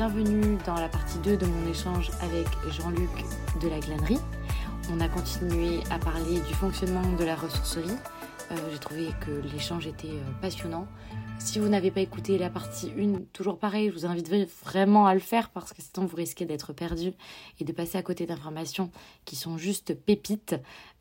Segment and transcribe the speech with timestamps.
[0.00, 3.10] Bienvenue dans la partie 2 de mon échange avec Jean-Luc
[3.60, 4.18] de la Glanerie.
[4.90, 7.98] On a continué à parler du fonctionnement de la ressourcerie.
[8.50, 10.86] Euh, J'ai trouvé que l'échange était euh, passionnant
[11.40, 14.28] si vous n'avez pas écouté la partie 1, toujours pareil, je vous invite
[14.62, 17.12] vraiment à le faire parce que sinon vous risquez d'être perdu
[17.58, 18.90] et de passer à côté d'informations
[19.24, 20.54] qui sont juste pépites.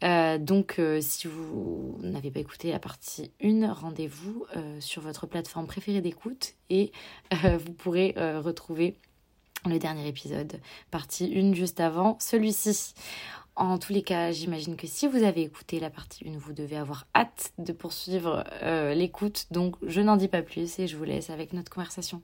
[0.03, 5.27] Euh, donc euh, si vous n'avez pas écouté la partie 1, rendez-vous euh, sur votre
[5.27, 6.91] plateforme préférée d'écoute et
[7.31, 8.95] vous pourrez retrouver
[9.65, 10.59] le dernier épisode,
[10.89, 12.93] partie 1 juste avant celui-ci.
[13.59, 16.77] En tous les cas, j'imagine que si vous avez écouté la partie 1, vous devez
[16.77, 19.47] avoir hâte de poursuivre euh, l'écoute.
[19.52, 22.21] Donc, je n'en dis pas plus et je vous laisse avec notre conversation.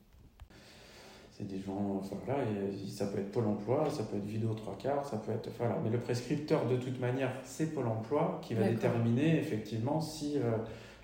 [1.31, 4.53] C'est des gens, enfin voilà, et ça peut être Pôle emploi, ça peut être vidéo
[4.53, 5.49] trois quarts, ça peut être.
[5.57, 5.77] Voilà.
[5.83, 10.51] Mais le prescripteur, de toute manière, c'est Pôle emploi qui va déterminer effectivement si euh,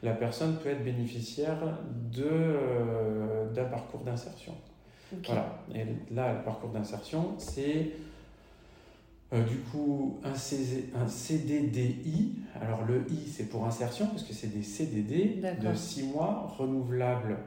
[0.01, 1.77] la personne peut être bénéficiaire
[2.19, 4.53] euh, d'un parcours d'insertion.
[5.25, 5.61] Voilà.
[5.75, 7.91] Et là, le parcours d'insertion, c'est
[9.33, 12.35] euh, du coup un, CZ un CDDI.
[12.61, 17.37] Alors le I, c'est pour insertion, parce que c'est des CDD de 6 mois, renouvelables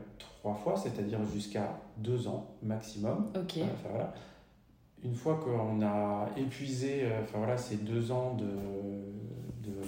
[0.40, 3.30] 3 fois, c'est-à-dire jusqu'à 2 ans maximum.
[3.88, 4.14] Voilà.
[5.04, 8.46] Une fois qu'on a épuisé euh, enfin, voilà, ces deux ans de,
[9.68, 9.82] de-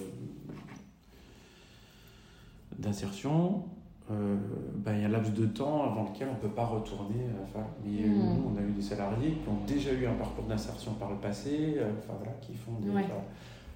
[2.77, 3.63] d'insertion,
[4.09, 4.35] euh,
[4.87, 7.15] il y a un laps de temps avant lequel on ne peut pas retourner.
[7.25, 8.35] euh, Enfin, mais Hmm.
[8.35, 11.17] nous, on a eu des salariés qui ont déjà eu un parcours d'insertion par le
[11.17, 12.89] passé, euh, enfin, voilà, qui font des.
[12.89, 13.05] Ouais.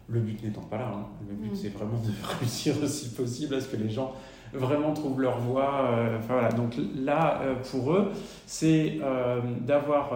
[0.07, 1.05] le but n'étant pas là, hein.
[1.29, 1.55] le but Hmm.
[1.55, 4.11] c'est vraiment de réussir aussi possible à ce que les gens
[4.53, 5.85] vraiment trouvent leur voie.
[5.91, 6.51] euh, enfin, voilà.
[6.51, 7.41] Donc là,
[7.71, 8.11] pour eux,
[8.45, 8.99] c'est
[9.65, 10.11] d'avoir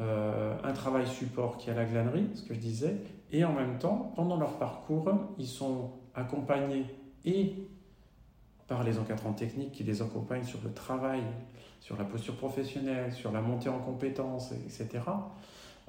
[0.00, 2.96] un travail support qui est à la glanerie, ce que je disais,
[3.30, 5.08] et en même temps, pendant leur parcours,
[5.38, 6.84] ils sont accompagnés
[7.24, 7.54] et
[8.68, 11.22] par les encadrants techniques qui les accompagnent sur le travail,
[11.80, 15.00] sur la posture professionnelle, sur la montée en compétences, etc.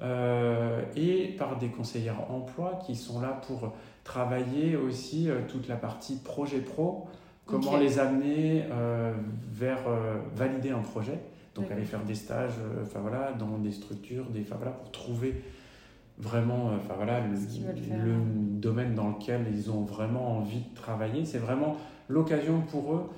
[0.00, 5.76] Euh, et par des conseillères emploi qui sont là pour travailler aussi euh, toute la
[5.76, 7.06] partie projet pro,
[7.46, 9.14] comment les amener euh,
[9.52, 11.20] vers euh, valider un projet.
[11.54, 15.40] Donc aller faire des stages, enfin voilà, dans des structures, des, enfin voilà, pour trouver
[16.18, 18.16] vraiment, enfin voilà, le, le
[18.58, 21.24] domaine dans lequel ils ont vraiment envie de travailler.
[21.24, 21.76] C'est vraiment
[22.08, 23.10] l'occasion pour eux,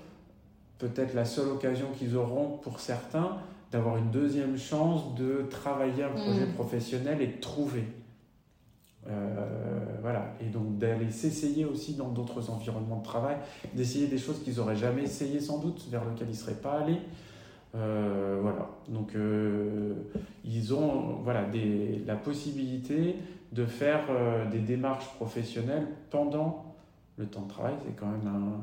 [0.78, 3.38] peut-être la seule occasion qu'ils auront pour certains,
[3.72, 6.54] d'avoir une deuxième chance de travailler un projet Mm.
[6.54, 7.84] professionnel et de trouver.
[9.08, 9.44] Euh,
[10.02, 13.36] voilà, et donc d'aller s'essayer aussi dans d'autres environnements de travail,
[13.75, 16.80] d'essayer des choses qu'ils n'auraient jamais essayé sans doute, vers lesquelles ils ne seraient pas
[16.80, 16.98] allés.
[17.75, 19.94] Euh, voilà, donc euh,
[20.44, 23.16] ils ont voilà, des, la possibilité
[23.52, 24.02] de faire
[24.50, 26.66] des démarches professionnelles pendant
[27.19, 28.60] le temps de travail, c'est quand même un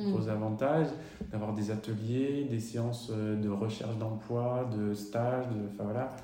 [0.00, 0.12] Mm.
[0.12, 0.86] gros avantage
[1.32, 6.14] d'avoir des ateliers, des séances euh, de recherche d'emploi, de stages, de, enfin voilà.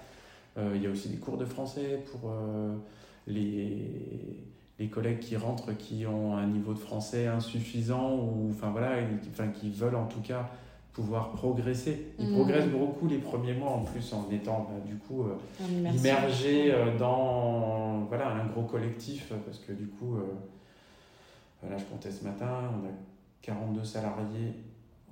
[0.56, 2.76] Euh, il y a aussi des cours de français pour euh,
[3.26, 4.44] les,
[4.78, 9.06] les collègues qui rentrent qui ont un niveau de français insuffisant ou enfin voilà, et
[9.32, 10.48] enfin, qui veulent en tout cas
[10.92, 12.12] pouvoir progresser.
[12.20, 12.32] Ils Mhm.
[12.34, 15.34] progressent beaucoup les premiers mois en plus en étant bah, du coup euh,
[15.92, 20.16] immergés dans voilà, un gros collectif parce que du coup,
[21.64, 22.90] euh, voilà, je comptais ce matin, on a
[23.42, 24.52] 42 salariés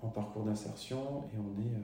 [0.02, 1.78] en parcours d'insertion et on est, euh,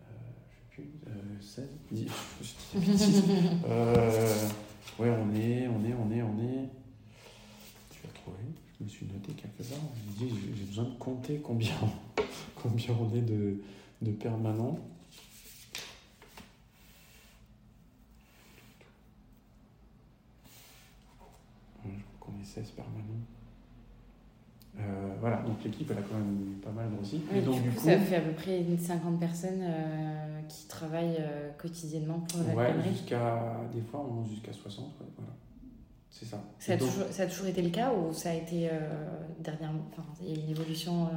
[0.00, 0.02] euh,
[0.50, 2.06] je sais plus, euh, 16, 10,
[2.42, 3.22] je dis des bêtises.
[3.66, 4.48] Euh,
[4.98, 6.68] ouais, on est, on est, on est, on est.
[7.92, 8.44] Je vais retrouver.
[8.78, 9.74] Je me suis noté quelques-uns.
[10.18, 11.74] J'ai dit, j'ai- j'ai besoin de compter combien,
[12.62, 13.60] combien on est de,
[14.02, 14.78] de permanents.
[22.44, 23.04] 16 permanents.
[24.80, 24.82] Euh,
[25.20, 27.20] voilà, donc l'équipe elle a quand même pas mal grossi.
[27.32, 30.40] Oui, et donc du coup, coup, ça fait à peu près une 50 personnes euh,
[30.48, 31.20] qui travaillent
[31.58, 34.86] quotidiennement pour la Ouais, jusqu'à des fois on jusqu'à 60,
[35.16, 35.32] voilà.
[36.10, 36.40] C'est ça.
[36.58, 38.70] Ça a, toujours, ça a, toujours, été le cas ou ça a été
[39.40, 41.08] dernièrement Enfin, il y a une évolution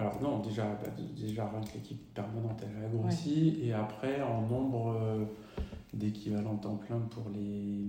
[0.00, 5.26] alors non, déjà, bah, déjà l'équipe permanente elle a grossi et après en nombre
[5.92, 7.88] d'équivalents temps plein pour les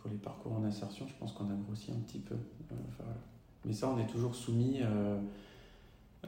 [0.00, 2.34] pour les parcours en insertion, je pense qu'on a grossi un petit peu.
[2.34, 3.04] Euh,
[3.64, 5.18] Mais ça, on est toujours soumis, euh,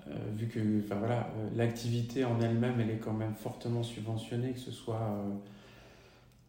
[0.07, 4.59] euh, vu que enfin, voilà, l'activité en elle-même, elle est quand même fortement subventionnée, que
[4.59, 5.17] ce soit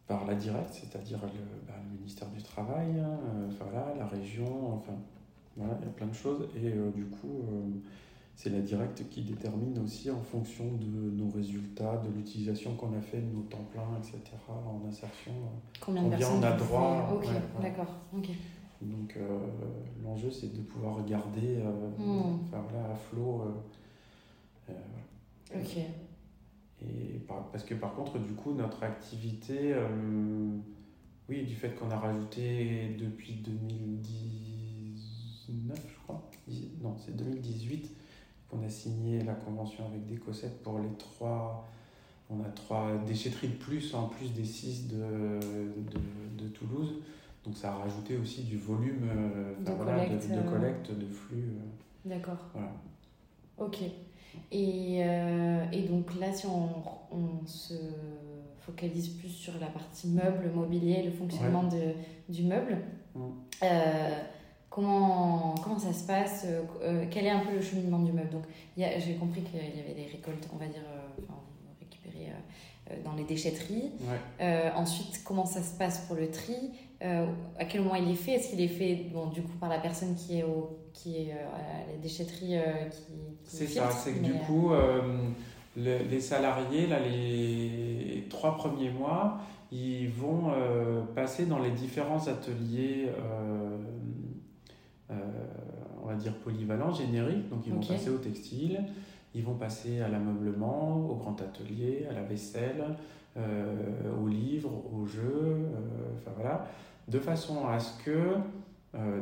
[0.08, 3.20] par la directe, c'est-à-dire le, bah, ministère du Travail, hein,
[3.60, 4.94] voilà, la région, enfin,
[5.56, 6.48] voilà, il y a plein de choses.
[6.56, 7.46] Et du coup,
[8.36, 13.02] c'est la directe qui détermine aussi en fonction de nos résultats, de l'utilisation qu'on a
[13.02, 14.22] fait de nos temps pleins, etc.
[14.50, 15.34] en insertion.
[15.80, 17.14] Combien de personnes on a droit.
[17.16, 17.28] Ok,
[17.62, 18.00] d'accord.
[18.82, 19.40] Donc euh,
[20.04, 22.54] l'enjeu c'est de pouvoir regarder euh, hmm.
[22.54, 23.44] à flot.
[24.70, 24.74] Euh,
[25.56, 25.78] ok.
[26.82, 29.74] Et parce que par contre, du coup, notre activité,
[31.30, 36.30] oui, du fait qu'on a rajouté depuis 2019, je crois,
[36.82, 37.90] non, c'est 2018,
[38.54, 41.68] on a signé la convention avec Décosset pour les trois.
[42.30, 45.40] On a trois déchetteries de plus, en plus des six de,
[46.38, 47.02] de, Toulouse.
[47.46, 51.58] Donc ça a rajouté aussi du volume euh, de, collecte, de, euh, collecte, de, flux.
[51.58, 52.10] Euh.
[52.10, 52.38] D'accord.
[52.54, 52.72] Voilà.
[53.58, 53.80] Ok.
[54.52, 56.70] Et, et, donc là, si on,
[57.12, 57.74] on, se
[58.60, 61.94] focalise plus sur la partie meuble, mobilier, le fonctionnement de,
[62.30, 62.78] du meuble,
[63.16, 63.30] mm.
[64.74, 68.32] Comment, comment ça se passe euh, euh, Quel est un peu le cheminement du meuble.
[68.32, 68.44] Donc,
[68.76, 71.40] j'ai compris qu'il y avait des récoltes, on va dire, euh, enfin,
[71.80, 72.32] récupérées
[73.06, 73.92] dans les déchetteries.
[74.76, 76.56] ensuite, comment ça se passe pour le tri?
[77.02, 78.32] À quel moment il est fait?
[78.32, 81.34] Est-ce qu'il est fait, bon, du coup, par la personne qui est, au, qui est
[81.34, 82.56] à la déchetterie
[82.90, 84.72] qui, C'est ça, c'est que du coup,
[85.76, 89.38] les salariés, là, les trois premiers mois,
[89.72, 90.52] ils vont
[91.14, 93.78] passer dans les différents ateliers euh,
[96.04, 97.50] on va dire, polyvalents, génériques.
[97.50, 98.82] Donc, ils vont passer au textile,
[99.34, 102.84] ils vont passer à l'ameublement, au grand atelier, à la vaisselle,
[103.38, 106.68] euh, aux livres, aux jeux, euh, enfin voilà,
[107.08, 108.36] de façon à ce que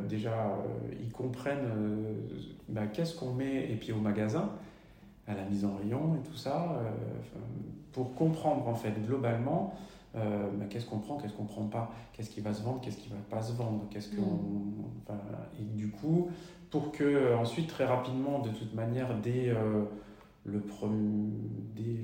[0.06, 0.54] déjà
[1.00, 1.70] ils comprennent
[2.68, 4.50] bah, qu'est-ce qu'on met, et puis au magasin,
[5.26, 6.78] à la mise en rayon et tout ça,
[7.92, 9.74] pour comprendre en fait globalement
[10.14, 13.08] euh, qu'est-ce qu'on prend, qu'est-ce qu'on prend pas, qu'est-ce qui va se vendre, qu'est-ce qui
[13.08, 14.84] va pas se vendre, qu'est-ce qu'on, mm.
[15.02, 15.18] enfin,
[15.58, 16.28] et du coup,
[16.70, 19.84] pour que euh, ensuite très rapidement, de toute manière, dès euh,
[20.44, 21.32] le premier,
[21.74, 21.96] dès,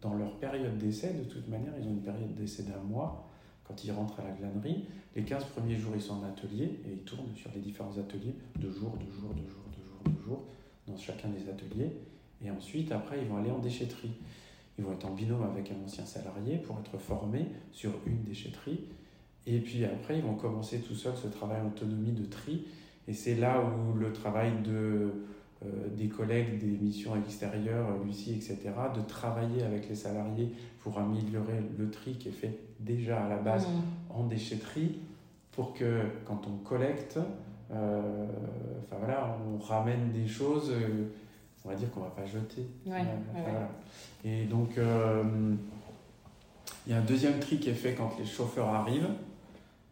[0.00, 3.28] dans leur période d'essai, de toute manière, ils ont une période d'essai d'un mois
[3.64, 4.86] quand ils rentrent à la glanerie.
[5.14, 8.34] Les 15 premiers jours, ils sont en atelier et ils tournent sur les différents ateliers
[8.58, 10.44] de jour, de jour, de jour, de jour, de jour,
[10.86, 11.92] dans chacun des ateliers.
[12.42, 14.12] Et ensuite, après, ils vont aller en déchetterie.
[14.80, 18.80] Ils vont être en binôme avec un ancien salarié pour être formés sur une déchetterie.
[19.46, 22.66] Et puis après, ils vont commencer tout seuls ce travail en autonomie de tri.
[23.06, 25.12] Et c'est là où le travail de,
[25.66, 31.60] euh, des collègues des missions extérieures, Lucie, etc., de travailler avec les salariés pour améliorer
[31.78, 34.14] le tri qui est fait déjà à la base mmh.
[34.14, 34.98] en déchetterie,
[35.52, 37.18] pour que quand on collecte,
[37.70, 38.26] euh,
[38.82, 40.70] enfin voilà, on ramène des choses.
[40.70, 41.10] Euh,
[41.64, 42.66] on va dire qu'on va pas jeter.
[44.24, 45.22] Et donc, euh,
[46.86, 49.10] il y a un deuxième tri qui est fait quand les chauffeurs arrivent,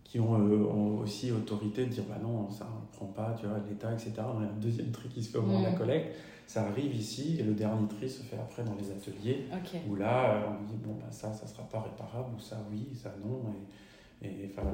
[0.05, 3.59] qui ont, euh, aussi autorité de dire bah non, ça ne prend pas, tu vois,
[3.69, 4.13] l'État, etc.
[4.17, 5.79] Il y a un deuxième tri qui se fait au moment de la mm.
[5.79, 6.17] collecte.
[6.47, 9.47] Ça arrive ici et le dernier tri se fait après dans les ateliers.
[9.87, 12.89] Où là, euh, on dit bon, bah, ça, ça sera pas réparable, ou ça, oui,
[12.95, 13.53] ça, non.
[13.53, 13.67] Et,
[14.23, 14.69] et enfin,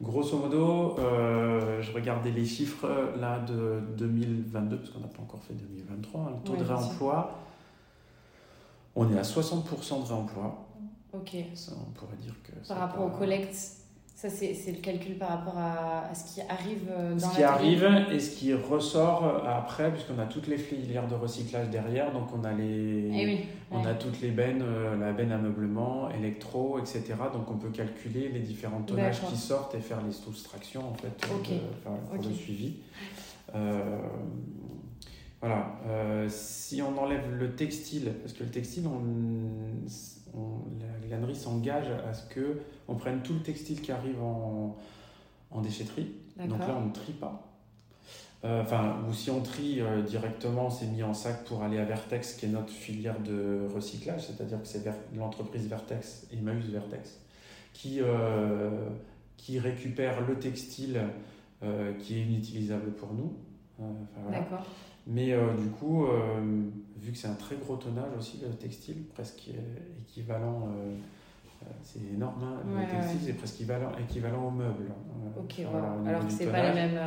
[0.00, 2.88] grosso modo, euh, je regardais les chiffres
[3.18, 7.38] là de 2022, parce qu'on n'a pas encore fait 2023, hein, le taux de réemploi,
[8.94, 10.66] on est à 60% de réemploi.
[11.12, 11.36] Ok.
[11.54, 12.66] Ça, on pourrait dire que.
[12.68, 13.85] Par rapport aux collectes
[14.16, 17.86] ça, c'est le calcul par rapport à, ce qui arrive euh, dans Ce qui arrive
[18.10, 22.10] et ce qui ressort euh, après, puisqu'on a toutes les filières de recyclage derrière.
[22.12, 26.78] Donc, on a, les, eh on a toutes les bennes, euh, la benne ameublement, électro,
[26.78, 27.02] etc.
[27.34, 31.14] Donc, on peut calculer les différents tonnages qui sortent et faire les soustractions, en fait,
[31.20, 32.76] pour le suivi.
[35.42, 36.28] voilà.
[36.28, 39.86] si on enlève le textile, parce que le textile, on
[40.80, 44.76] la glanerie s'engage à ce que on prenne tout le textile qui arrive en,
[45.50, 46.12] en déchetterie.
[46.38, 47.42] Donc là, on ne trie pas.
[48.44, 51.84] Euh, enfin, ou si on trie euh, directement, c'est mis en sac pour aller à
[51.84, 57.18] Vertex, qui est notre filière de recyclage, c'est-à-dire que c'est l'entreprise Vertex, Emmaüs Vertex,
[57.72, 58.88] qui, euh,
[59.36, 61.00] qui récupère le textile
[61.98, 63.32] qui est inutilisable pour nous.
[64.30, 64.64] D'accord.
[65.06, 66.06] Mais du coup,
[66.96, 69.50] vu que c'est un très gros tonnage aussi, le textile, presque
[70.00, 70.68] équivalent
[71.82, 72.60] c'est énorme, hein.
[72.66, 74.90] le textile c'est presque équivalent, équivalent au meuble.
[75.38, 75.60] ok,
[76.06, 77.00] alors que c'est pas les mêmes,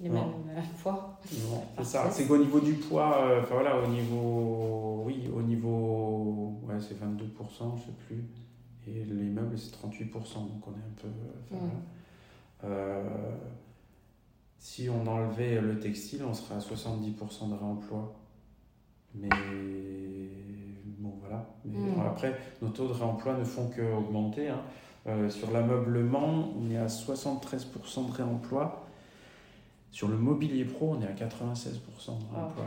[0.00, 0.32] les mêmes
[0.82, 1.18] poids.
[1.76, 6.76] c'est ça, c'est qu'au niveau du poids, enfin voilà, au niveau, oui, au niveau, ouais,
[6.80, 8.24] c'est 22%, je sais plus.
[8.86, 11.08] Et les meubles, c'est 38%, donc on est un peu.
[12.64, 13.02] Euh,
[14.60, 18.14] si on enlevait le textile, on serait à 70% de réemploi.
[19.14, 19.28] Mais
[20.98, 21.48] bon, voilà.
[21.64, 24.48] Mais après, nos taux de réemploi ne font qu'augmenter.
[24.48, 24.60] Hein.
[25.06, 28.86] Euh, sur l'ameublement, on est à 73% de réemploi.
[29.90, 32.64] Sur le mobilier pro, on est à 96% de réemploi.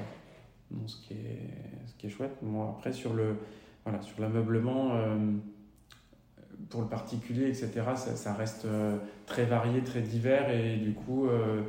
[0.72, 1.40] Donc, ce, qui est,
[1.86, 2.36] ce qui est chouette.
[2.42, 3.38] Bon, après, sur le
[3.86, 5.18] voilà, sur l'ameublement, euh,
[6.70, 11.28] pour le particulier, etc., ça, ça reste euh, très varié, très divers, et du coup,
[11.28, 11.62] euh,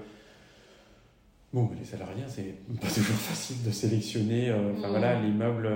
[1.53, 5.23] bon, les salariés, c'est pas toujours facile de sélectionner, euh, enfin voilà, mm.
[5.25, 5.69] les meubles,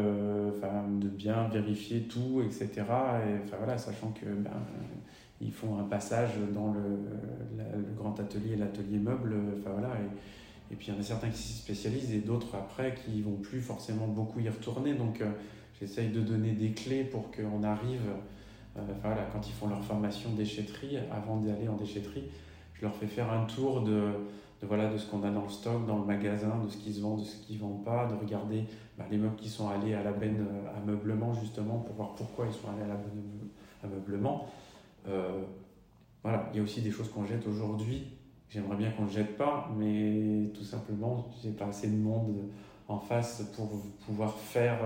[0.56, 2.68] enfin de bien vérifier tout, etc.
[2.76, 4.50] Et enfin voilà, sachant que ben,
[5.40, 6.80] ils font un passage dans le,
[7.58, 9.94] le grand atelier et l'atelier meuble, enfin voilà.
[10.00, 13.22] Et, et puis il y en a certains qui s'y spécialisent et d'autres après qui
[13.22, 14.94] vont plus forcément beaucoup y retourner.
[14.94, 15.22] Donc
[15.80, 18.02] j'essaye de donner des clés pour qu'on arrive
[18.78, 22.24] euh, quand ils font leur formation déchetterie, avant d'aller en déchetterie,
[22.74, 24.12] je leur fais faire un tour de,
[24.62, 27.00] voilà, de ce qu'on a dans le stock, dans le magasin, de ce qui se
[27.00, 28.64] vend, de ce qui ne vend pas, de regarder
[28.96, 32.46] bah, les meubles qui sont allés à la benne euh, meublement justement pour voir pourquoi
[32.46, 33.48] ils sont allés à la benne
[33.82, 34.48] à meublement.
[35.08, 35.42] Euh,
[36.22, 38.08] voilà, il y a aussi des choses qu'on jette aujourd'hui.
[38.48, 42.36] J'aimerais bien qu'on ne jette pas, mais tout simplement, j'ai pas assez de monde
[42.88, 43.68] en face pour
[44.06, 44.78] pouvoir faire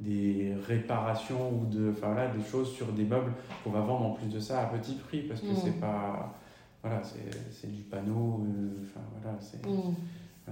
[0.00, 4.28] des réparations ou de, enfin, des choses sur des meubles qu'on va vendre en plus
[4.28, 5.60] de ça à petit prix parce que mmh.
[5.62, 6.34] c'est pas
[6.82, 9.94] voilà c'est du panneau euh, enfin voilà c'est mmh.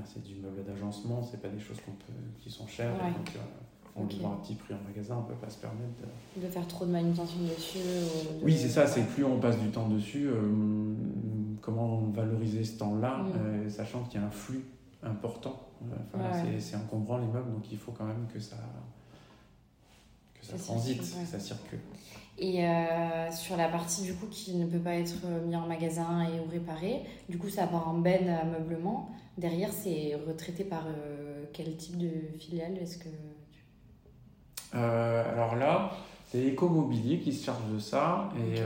[0.04, 3.38] c'est du meuble d'agencement c'est pas des choses qu'on peut qui sont chères donc, euh,
[3.96, 4.18] on okay.
[4.18, 5.94] vend à petit prix en magasin on peut pas se permettre
[6.36, 7.78] de, de faire trop de manutention dessus
[8.42, 10.42] oui c'est ça c'est plus on passe du temps dessus euh,
[11.62, 13.70] comment valoriser ce temps là mmh.
[13.70, 14.62] sachant qu'il y a un flux
[15.02, 15.58] important
[16.12, 18.56] enfin, c'est encombrant les meubles donc il faut quand même que ça
[20.48, 21.80] ça, transite, ça circule.
[22.40, 26.22] Et euh, sur la partie du coup qui ne peut pas être mis en magasin
[26.22, 29.10] et ou réparé, du coup ça part en benne à meublement.
[29.36, 33.08] Derrière, c'est retraité par euh, quel type de filiale Est-ce que
[34.74, 35.92] euh, Alors là,
[36.26, 38.60] c'est Ecomobilier qui se charge de ça et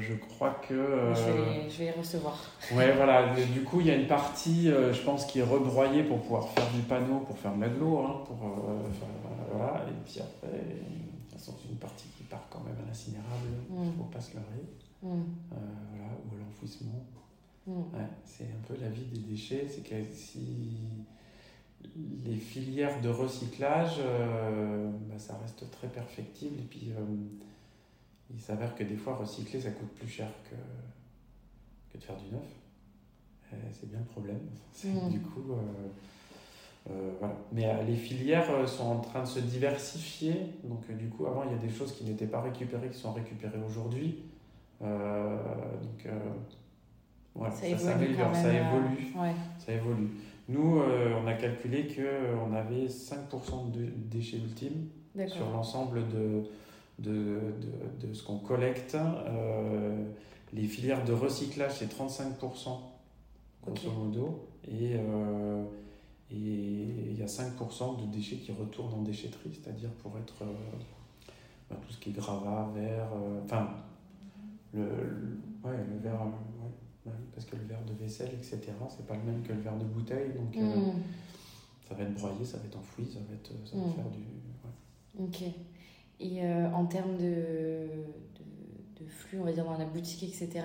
[0.00, 0.74] je crois que.
[0.74, 2.38] Je vais, je, vais, recevoir.
[2.74, 3.34] Ouais, voilà.
[3.34, 6.68] Du coup, il y a une partie, je pense, qui est rebroyée pour pouvoir faire
[6.74, 8.36] du panneau, pour faire de l'aglo, hein, pour
[9.52, 9.84] voilà.
[9.88, 10.60] Et puis après,
[11.36, 14.64] c'est une partie qui part quand même à l'incinérable, il ne faut pas se leurrer,
[15.02, 15.08] mm.
[15.08, 15.56] euh,
[15.90, 17.04] voilà, ou à l'enfouissement.
[17.66, 17.82] Mm.
[18.24, 20.78] c'est un peu la vie des déchets, c'est que si
[22.24, 27.04] les filières de recyclage, euh, bah, ça reste très perfectible, et puis euh,
[28.32, 30.56] il s'avère que des fois recycler ça coûte plus cher que,
[31.92, 33.62] que de faire du neuf.
[33.72, 34.40] c'est bien le problème.
[34.84, 35.08] Mm.
[35.08, 35.88] Du coup, euh,
[37.18, 37.34] voilà.
[37.52, 40.34] Mais euh, les filières euh, sont en train de se diversifier.
[40.64, 43.12] Donc, du coup, avant, il y a des choses qui n'étaient pas récupérées qui sont
[43.12, 44.22] récupérées aujourd'hui.
[44.80, 46.08] donc,
[47.34, 49.12] voilà, ça, ça s'améliore, ça évolue.
[49.58, 50.10] Ça évolue.
[50.48, 50.80] Nous,
[51.22, 54.88] on a calculé qu'on avait 5% de déchets ultimes
[55.26, 56.44] sur l'ensemble de,
[56.98, 57.12] de,
[58.00, 58.96] de, de, ce qu'on collecte.
[60.52, 62.40] les filières de recyclage, c'est 35%,
[63.64, 64.48] grosso modo.
[64.68, 64.96] Et
[66.30, 66.36] et
[67.10, 70.52] il y a 5% de déchets qui retournent en déchetterie, c'est-à-dire pour être euh,
[71.70, 73.68] bah, tout ce qui est gravat, verre, euh, enfin,
[74.74, 74.82] le,
[75.64, 76.20] ouais, le verre,
[77.06, 79.78] ouais, parce que le verre de vaisselle, etc., c'est pas le même que le verre
[79.78, 81.02] de bouteille, donc euh, mm.
[81.88, 83.92] ça va être broyé, ça va être enfoui, ça va, être, ça va mm.
[83.92, 84.20] faire du.
[85.18, 85.42] Ok.
[86.18, 86.42] Et
[86.72, 87.86] en termes de,
[89.00, 90.64] de flux, on va dire, dans la boutique, etc.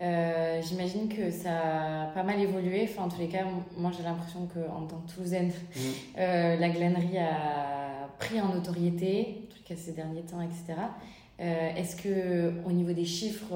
[0.00, 2.88] Euh, j'imagine que ça a pas mal évolué.
[2.90, 3.44] Enfin, en tous les cas,
[3.76, 5.80] moi, j'ai l'impression qu'en tant que Toulousaine, mmh.
[6.18, 10.80] euh, la glanerie a pris en notoriété, en tout cas ces derniers temps, etc.
[11.40, 13.54] Euh, est-ce que au niveau des chiffres,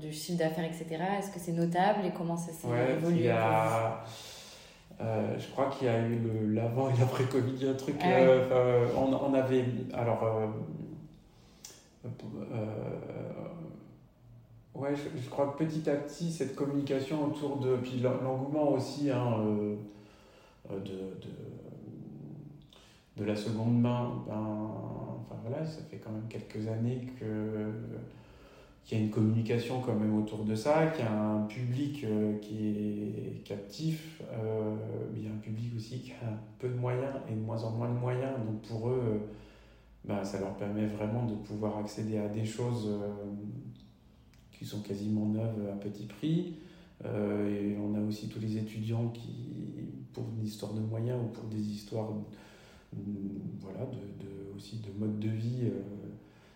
[0.00, 3.32] du chiffre d'affaires, etc., est-ce que c'est notable et comment ça s'est évolué
[5.00, 7.94] je crois qu'il y a eu l'avant et l'après-Covid, un truc.
[8.02, 8.18] Ah
[8.96, 9.64] on, on, avait.
[9.94, 10.24] Alors,
[14.74, 17.76] ouais, je, crois que petit à petit, cette communication autour de.
[17.76, 19.76] Puis l'engouement aussi hein, euh,
[20.70, 21.32] euh, de, de,
[23.16, 24.70] de, la seconde main, ben,
[25.20, 27.72] enfin voilà, ça fait quand même quelques années que
[28.84, 32.06] qu'il y a une communication quand même autour de ça, qu'il y a un public
[32.40, 37.12] qui est captif, mais il y a un public aussi qui a peu de moyens
[37.28, 38.32] et de moins en moins de moyens.
[38.46, 39.28] Donc pour eux,
[40.08, 42.90] bah, ça leur permet vraiment de pouvoir accéder à des choses
[44.50, 46.54] qui sont quasiment neuves à petit prix.
[47.04, 49.68] et on a aussi tous les étudiants qui,
[50.12, 52.08] pour une histoire de moyens ou pour des histoires
[53.60, 55.80] voilà, de, de, aussi de mode de vie euh,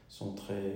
[0.09, 0.73] sont très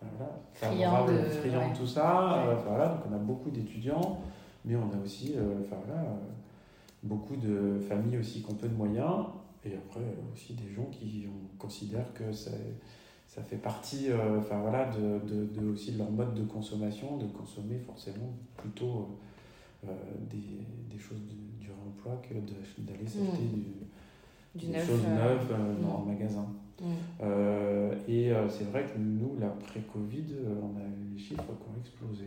[0.00, 2.46] voilà, favorables, friands de, tout ça.
[2.48, 4.20] Euh, voilà, donc on a beaucoup d'étudiants,
[4.64, 6.04] mais on a aussi euh, voilà,
[7.02, 9.26] beaucoup de familles aussi qui ont peu de moyens,
[9.66, 10.00] et après
[10.32, 11.26] aussi des gens qui
[11.58, 12.50] considèrent que ça,
[13.48, 14.08] fait partie
[14.38, 19.18] enfin, voilà, de, de, aussi de leur mode de consommation, de consommer forcément plutôt
[19.84, 21.20] des, des choses
[21.60, 22.34] du réemploi que
[22.80, 23.54] d'aller s'acheter mmh.
[23.54, 23.86] du
[24.56, 26.46] du des choses euh, neuves euh, dans un magasin.
[27.22, 30.24] Euh, et c'est vrai que nous, l'après-Covid,
[30.62, 32.26] on a eu les chiffres qui ont explosé.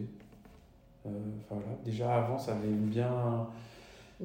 [1.49, 1.65] voilà.
[1.83, 3.47] Déjà avant, ça avait bien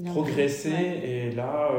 [0.06, 1.70] progressé et là,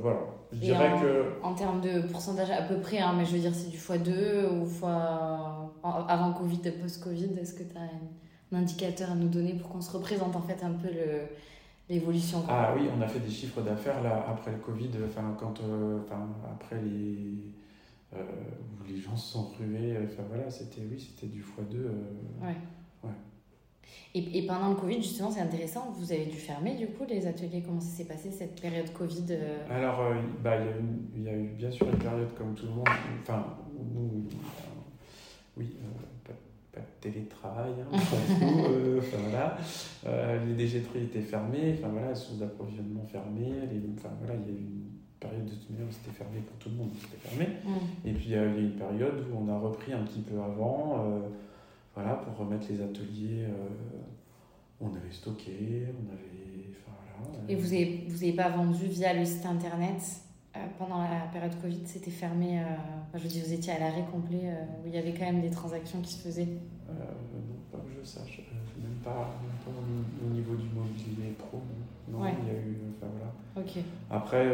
[0.00, 0.20] voilà.
[0.52, 1.24] Je dirais en, que.
[1.42, 4.48] En termes de pourcentage, à peu près, hein, mais je veux dire, c'est du x2
[4.48, 5.72] ou fois.
[5.82, 9.80] Avant Covid et post-Covid, est-ce que tu as un indicateur à nous donner pour qu'on
[9.80, 11.26] se représente en fait un peu le
[11.88, 12.42] l'évolution.
[12.48, 16.00] Ah oui, on a fait des chiffres d'affaires là après le Covid, enfin quand, euh,
[16.04, 17.38] enfin après les
[18.14, 18.22] euh,
[18.80, 21.74] où les gens se sont rués, enfin voilà, c'était oui, c'était du x2.
[21.74, 21.90] Euh,
[22.42, 22.56] ouais.
[24.14, 27.26] Et, et, pendant le Covid, justement, c'est intéressant, vous avez dû fermer du coup les
[27.26, 27.62] ateliers.
[27.64, 29.36] Comment ça s'est passé cette période Covid
[29.70, 30.00] Alors,
[30.42, 30.84] bah, il, y a eu,
[31.16, 32.88] il y a eu bien sûr une période comme tout le monde,
[33.22, 33.44] enfin,
[33.94, 34.24] nous,
[35.56, 35.76] oui,
[36.76, 37.96] pas de télétravail, hein,
[38.68, 39.56] euh, enfin, voilà.
[40.06, 44.52] Euh, les déchetteries étaient fermées, enfin voilà, les sources d'approvisionnement fermées, les, enfin voilà, il
[44.52, 46.90] y a eu une période de toute manière où c'était fermé pour tout le monde,
[47.00, 47.54] c'était fermé.
[47.64, 48.08] Mm.
[48.08, 50.38] Et puis il y a eu une période où on a repris un petit peu
[50.38, 51.20] avant, euh,
[51.96, 53.46] voilà, pour remettre les ateliers,
[54.80, 57.38] on avait stocké, on avait, enfin voilà.
[57.48, 60.02] Et vous n'avez vous avez pas vendu via le site internet
[60.56, 62.60] euh, pendant la période Covid, c'était fermé.
[62.60, 62.64] Euh,
[63.14, 65.40] je veux dire, vous étiez à l'arrêt complet euh, où il y avait quand même
[65.40, 66.94] des transactions qui se faisaient Non,
[67.72, 68.42] pas que je sache.
[68.78, 69.30] même, pas,
[69.66, 71.60] au, niveau du mobilier pro.
[72.08, 72.78] Non, il y a eu.
[72.90, 73.66] Enfin, voilà.
[74.10, 74.46] Après,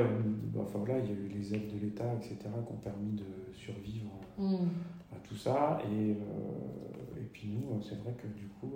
[0.58, 3.52] enfin, voilà, il y a eu les aides de l'État, etc., qui ont permis de
[3.52, 4.68] survivre hmm.
[5.12, 5.78] à tout ça.
[5.90, 6.16] Et
[7.32, 8.72] puis nous, c'est vrai que du coup,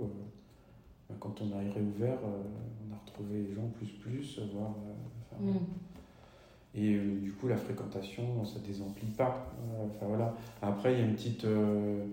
[1.08, 4.74] bah, quand on a réouvert, on a retrouvé les gens plus, plus, voire.
[5.40, 5.58] Hmm.
[6.76, 9.46] Et euh, du coup, la fréquentation, ça ne désemplit pas.
[9.58, 10.34] Euh, enfin, voilà.
[10.60, 12.04] Après, il y a une petite, euh,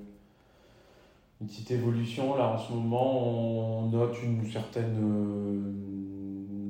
[1.42, 2.38] une petite évolution.
[2.38, 4.96] Là, en ce moment, on note une certaine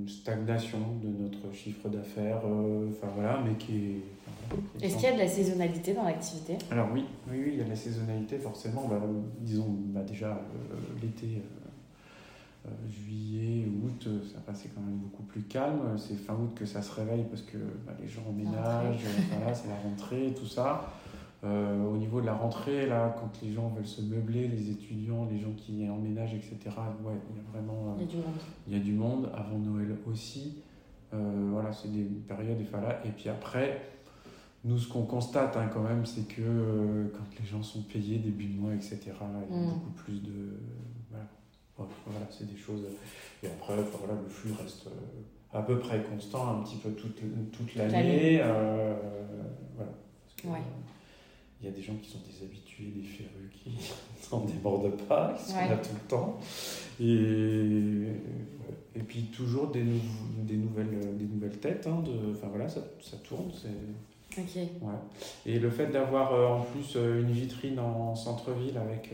[0.07, 2.37] stagnation de notre chiffre d'affaires.
[2.37, 4.85] enfin, voilà, mais qui est.
[4.85, 6.57] Est-ce qu'il y a de la saisonnalité dans l'activité?
[6.71, 8.87] Alors oui, oui, oui, il y a de la saisonnalité forcément.
[8.87, 9.01] Bah,
[9.39, 10.39] disons bah, déjà
[11.01, 11.41] l'été,
[12.65, 15.97] euh, juillet, août, euh, ça passait quand même beaucoup plus calme.
[15.97, 19.67] C'est fin août que ça se réveille parce que bah, les gens emménagent, voilà, c'est
[19.67, 20.93] la rentrée, tout ça.
[21.43, 25.27] Euh, au niveau de la rentrée, là, quand les gens veulent se meubler, les étudiants,
[25.29, 26.57] les gens qui emménagent, etc.,
[27.03, 27.97] ouais, il y a vraiment.
[27.97, 28.35] il y a du monde.
[28.67, 30.63] Il y a du monde, avant Noël aussi.
[31.51, 32.99] Voilà, c'est des périodes, et, voilà.
[33.05, 33.81] et puis après,
[34.65, 38.45] nous, ce qu'on constate hein, quand même, c'est que quand les gens sont payés début
[38.45, 39.69] de mois, etc., il y a mm.
[39.73, 40.59] beaucoup plus de.
[41.75, 42.81] Voilà, c'est des choses.
[43.41, 47.19] Et après, voilà, le flux reste euh, à peu près constant, un petit peu toute,
[47.51, 48.39] toute l'année.
[48.41, 48.95] Euh,
[49.75, 50.61] voilà.
[51.63, 53.71] Il y a des gens qui sont des habitués, des férus qui
[54.31, 56.37] n'en débordent pas, qui sont là tout le temps.
[56.99, 59.85] Et, et puis toujours des,
[60.39, 61.87] des, nouvelles, des nouvelles têtes.
[61.87, 63.49] Hein, de, enfin voilà, ça, ça tourne.
[64.81, 64.91] Ouais.
[65.45, 69.11] Et le fait d'avoir euh, en plus une vitrine en centre-ville avec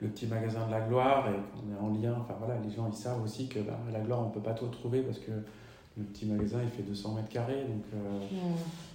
[0.00, 2.16] le petit magasin de la gloire et qu'on est en lien.
[2.20, 4.66] Enfin voilà, les gens ils savent aussi que bah, la gloire on peut pas tout
[4.66, 5.30] trouver parce que
[5.96, 8.18] le petit magasin il fait 200 mètres carrés donc euh.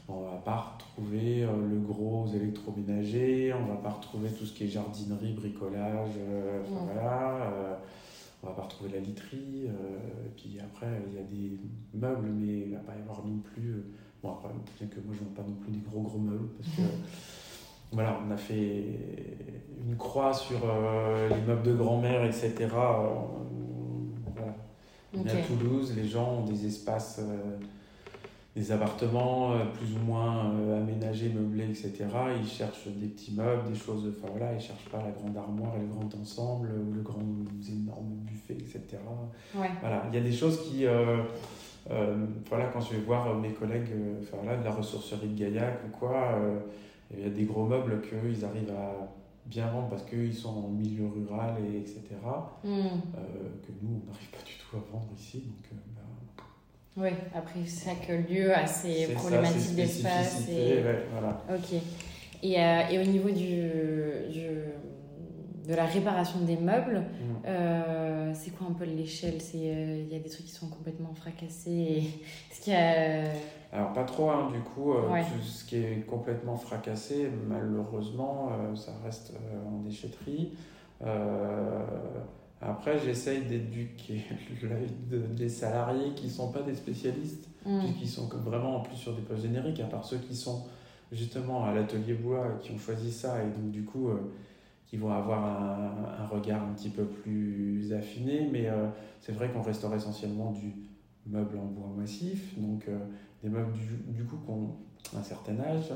[0.08, 4.66] On va pas retrouver euh, le gros électroménager, on va pas retrouver tout ce qui
[4.66, 6.92] est jardinerie, bricolage, euh, hmm.
[6.92, 7.80] voilà.
[8.42, 11.60] on va pas retrouver la literie, et puis après il y a des
[11.94, 13.84] meubles, mais il va pas y avoir non plus.
[14.24, 16.50] bon, après, bien que moi je ne vends pas non plus des gros gros meubles
[16.58, 16.82] parce que
[17.92, 18.84] voilà, on a fait
[19.88, 22.54] une croix sur euh, les meubles de grand-mère, etc.
[22.62, 22.68] Euh,
[24.36, 25.34] voilà.
[25.34, 27.58] à Toulouse, les gens ont des espaces, euh,
[28.58, 31.94] des appartements plus ou moins aménagés, meublés, etc.
[32.42, 35.76] Ils cherchent des petits meubles, des choses, enfin voilà, ils cherchent pas la grande armoire
[35.76, 37.22] et le grand ensemble ou le grand
[37.70, 38.98] énorme buffet, etc.
[39.54, 40.86] Voilà, il y a des choses qui
[42.50, 46.40] voilà, quand je vais voir mes collègues enfin, de la ressourcerie de Gaillac ou quoi,
[47.16, 49.08] il y a des gros meubles qu'ils arrivent à
[49.46, 52.02] bien vendre parce qu'ils sont en milieu rural, et etc.
[52.64, 53.00] Hmm.
[53.62, 55.44] que nous, on n'arrive pas du tout à vendre ici.
[55.46, 55.80] Donc,
[56.98, 60.48] oui, après chaque lieu a ses problématiques d'espace.
[60.50, 60.84] Et...
[61.12, 61.44] voilà.
[61.54, 61.80] Ok.
[62.44, 64.48] Et, euh, et, au niveau du, du,
[65.68, 67.46] de la réparation des meubles, mm.
[67.46, 69.38] euh, c'est quoi un peu l'échelle?
[69.56, 72.04] Euh, Il y a des trucs qui sont complètement fracassés.
[72.52, 73.26] ce qu'il y a...
[73.72, 79.34] Alors pas trop, hein, du coup, tout ce qui est complètement fracassé, malheureusement, ça reste
[79.68, 80.54] en déchetterie.
[82.62, 84.24] Après, j'essaye d'éduquer
[85.36, 87.94] des salariés qui ne sont pas des spécialistes, mm.
[88.00, 90.64] qui sont vraiment en plus sur des postes génériques, à part ceux qui sont
[91.12, 94.34] justement à l'atelier bois, qui ont choisi ça, et donc du coup, euh,
[94.88, 98.50] qui vont avoir un, regard un petit peu plus affiné.
[98.52, 98.88] Mais euh,
[99.22, 100.74] c'est vrai qu'on restaure essentiellement du
[101.28, 102.98] meuble en bois massif, donc euh,
[103.44, 103.74] des meubles
[104.08, 104.76] du, coup qui ont
[105.16, 105.94] un certain âge,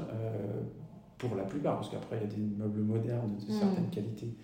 [1.18, 3.60] pour la plupart, parce qu'après, il y a des meubles modernes de mm.
[3.60, 4.36] certaines qualités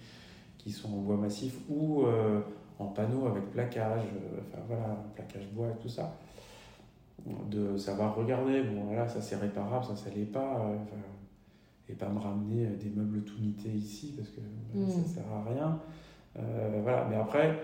[0.67, 2.41] qui sont en bois massif ou euh,
[2.77, 6.13] en panneau avec plaquage, euh, enfin voilà, plaquage bois et tout ça.
[7.49, 10.75] De savoir regarder, bon voilà, ça c'est réparable, ça ça l'est pas, euh,
[11.89, 14.41] et pas me ramener des meubles tout mités ici parce que
[14.91, 15.05] ça mm.
[15.05, 15.79] sert à rien.
[16.83, 17.57] voilà, mais après,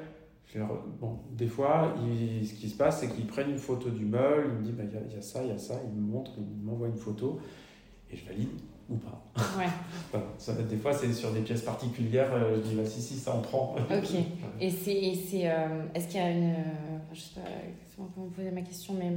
[1.01, 4.59] bon, des fois, ce qui se passe, c'est qu'ils prennent une photo du meuble, ils
[4.59, 6.31] me disent, bah, il y, y, a ça, il y a ça, ils me montrent,
[6.37, 7.41] ils m'envoient une photo,
[8.09, 8.49] et je valide
[8.93, 9.23] ou pas.
[9.57, 10.19] Ouais.
[10.37, 13.33] ça, des fois, c'est sur des pièces particulières, euh, je dis, bah, si, si, ça
[13.33, 13.75] en prend.
[13.91, 14.09] Ok.
[14.61, 15.49] et c'est.
[15.49, 16.51] Euh, est-ce qu'il y a une.
[16.51, 17.41] Euh, je sais pas
[17.95, 19.11] comment vous poser ma question, mais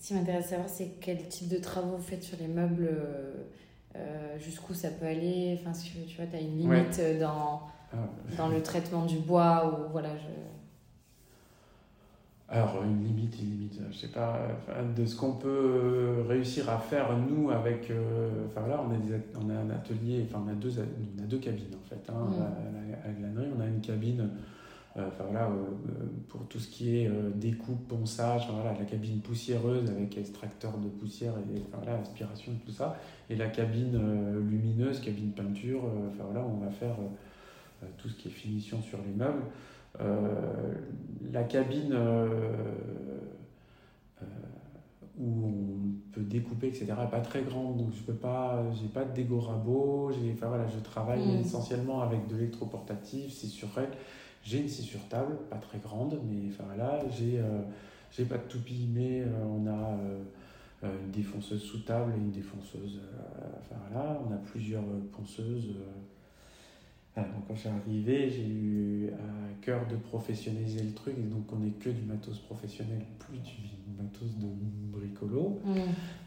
[0.00, 2.90] ce qui m'intéresse à savoir, c'est quel type de travaux vous faites sur les meubles,
[4.38, 5.58] jusqu'où ça peut aller.
[5.60, 7.62] Enfin, tu vois, tu as une limite dans,
[7.92, 7.96] ah.
[8.36, 10.10] dans le traitement du bois, ou voilà.
[10.16, 10.55] Je...
[12.48, 14.38] Alors, une limite, une limite, je sais pas,
[14.96, 17.90] de ce qu'on peut réussir à faire, nous, avec.
[17.90, 21.26] Euh, enfin, là, on a, on a un atelier, enfin, on a deux, on a
[21.26, 22.08] deux cabines, en fait.
[22.08, 23.08] Hein, mm.
[23.08, 24.30] à, glanerie, on a une cabine,
[24.96, 25.64] euh, enfin, voilà, euh,
[26.28, 31.32] pour tout ce qui est découpe, ponçage, voilà, la cabine poussiéreuse avec extracteur de poussière
[31.32, 32.96] et enfin, voilà, aspiration et tout ça.
[33.28, 34.00] Et la cabine
[34.48, 35.82] lumineuse, cabine peinture,
[36.12, 36.94] enfin, voilà, on va faire
[37.98, 39.42] tout ce qui est finition sur les meubles.
[40.00, 40.72] Euh,
[41.32, 42.28] la cabine euh,
[44.22, 44.26] euh,
[45.18, 49.04] où on peut découper, etc., n'est pas très grande, donc je peux pas, j'ai pas
[49.04, 51.40] de dégo rabot, enfin voilà, je travaille mm.
[51.40, 53.92] essentiellement avec de l'électroportatif, c'est sur règle.
[54.42, 57.42] J'ai une sur table, pas très grande, mais enfin voilà, j'ai
[58.12, 59.98] j'ai pas de toupie, mais on a
[60.84, 63.00] une défonceuse sous table et une défonceuse.
[63.58, 65.74] enfin voilà, on a plusieurs ponceuses.
[67.22, 71.50] Donc quand je suis arrivé, j'ai eu à cœur de professionnaliser le truc, et donc
[71.52, 74.46] on n'est que du matos professionnel, plus du matos de
[74.92, 75.60] bricolo.
[75.64, 75.78] Mm.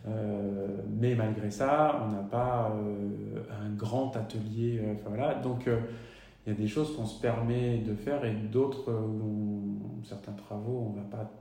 [0.07, 4.79] Euh, mais malgré ça, on n'a pas euh, un grand atelier.
[4.79, 8.33] Euh, enfin voilà, donc il y a des choses qu'on se permet de faire et
[8.33, 11.31] d'autres où certains travaux, on ne va pas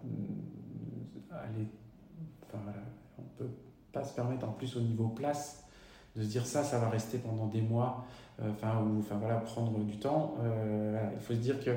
[1.30, 1.66] aller.
[2.42, 2.82] Enfin voilà,
[3.18, 3.50] on peut
[3.92, 5.67] pas se permettre en plus au niveau place
[6.18, 8.04] de se dire ça, ça va rester pendant des mois,
[8.42, 10.34] euh, enfin, ou enfin voilà, prendre du temps.
[10.42, 11.70] Euh, il faut se dire que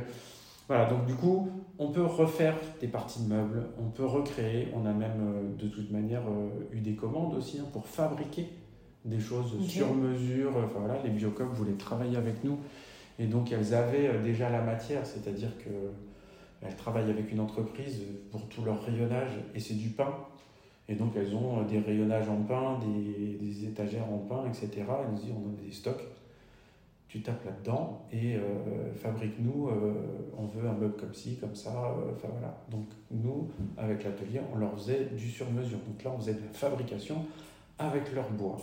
[0.68, 1.50] voilà, donc du coup,
[1.80, 5.68] on peut refaire des parties de meubles, on peut recréer, on a même euh, de
[5.68, 6.24] toute manière
[6.72, 8.50] eu des commandes aussi hein, pour fabriquer
[9.06, 10.52] des choses sur mesure.
[10.58, 12.58] Enfin voilà, les Biocoques voulaient travailler avec nous
[13.20, 15.70] et donc elles avaient déjà la matière, c'est-à-dire que
[16.64, 20.14] elles travaillent avec une entreprise pour tout leur rayonnage et c'est du pain.
[20.92, 24.70] Et donc elles ont des rayonnages en pain, des, des étagères en pain, etc.
[24.78, 26.04] Elles nous disent on a des stocks,
[27.08, 29.94] tu tapes là-dedans et euh, fabrique-nous, euh,
[30.38, 32.58] on veut un meuble comme ci, comme ça, euh, enfin voilà.
[32.70, 35.78] Donc nous, avec l'atelier, on leur faisait du sur-mesure.
[35.78, 37.24] Donc là, on faisait de la fabrication
[37.80, 38.58] avec leur bois,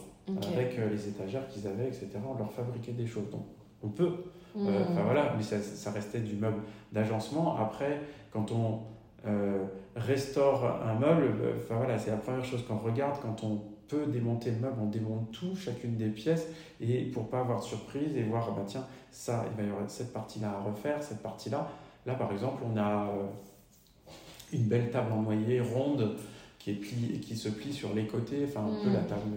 [0.52, 2.10] avec les étagères qu'ils avaient, etc.
[2.28, 3.30] On leur fabriquait des choses.
[3.30, 3.46] Donc
[3.82, 4.12] on peut,
[4.54, 4.68] mmh.
[4.90, 6.60] enfin voilà, mais ça, ça restait du meuble
[6.92, 7.56] d'agencement.
[7.56, 8.80] Après, quand on
[9.26, 9.64] euh,
[9.98, 14.06] restaure un meuble, euh, enfin voilà, c'est la première chose qu'on regarde quand on peut
[14.06, 16.48] démonter le meuble, on démonte tout, chacune des pièces,
[16.80, 19.90] et pour pas avoir de surprise et voir, bah tiens, ça, il va y avoir
[19.90, 21.68] cette partie-là à refaire, cette partie-là.
[22.06, 24.12] Là, par exemple, on a euh,
[24.52, 26.16] une belle table en noyer ronde
[26.58, 29.06] qui, est pliée, qui se plie sur les côtés, enfin un peu la mm.
[29.06, 29.30] table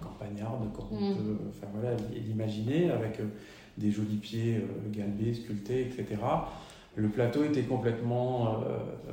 [0.00, 1.16] campagnarde, comme on mm.
[1.16, 3.20] peut enfin, voilà, l'imaginer, avec
[3.78, 6.16] des jolis pieds galbés, sculptés, etc
[6.94, 8.48] le plateau était complètement.
[8.48, 9.12] Euh, euh,